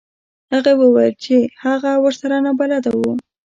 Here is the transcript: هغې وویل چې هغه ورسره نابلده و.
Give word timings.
هغې 0.53 0.73
وویل 0.81 1.13
چې 1.23 1.35
هغه 1.63 1.91
ورسره 2.03 2.35
نابلده 2.45 2.91
و. 2.99 3.01